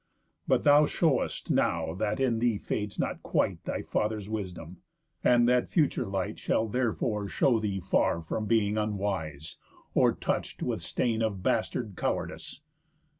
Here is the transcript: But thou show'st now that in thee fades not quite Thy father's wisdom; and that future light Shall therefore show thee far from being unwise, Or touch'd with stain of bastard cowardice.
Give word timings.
But 0.47 0.63
thou 0.63 0.87
show'st 0.87 1.51
now 1.51 1.93
that 1.93 2.19
in 2.19 2.39
thee 2.39 2.57
fades 2.57 2.97
not 2.97 3.21
quite 3.21 3.63
Thy 3.65 3.83
father's 3.83 4.27
wisdom; 4.27 4.77
and 5.23 5.47
that 5.47 5.69
future 5.69 6.07
light 6.07 6.39
Shall 6.39 6.67
therefore 6.67 7.27
show 7.27 7.59
thee 7.59 7.79
far 7.79 8.19
from 8.19 8.47
being 8.47 8.79
unwise, 8.79 9.57
Or 9.93 10.11
touch'd 10.11 10.63
with 10.63 10.81
stain 10.81 11.21
of 11.21 11.43
bastard 11.43 11.93
cowardice. 11.95 12.61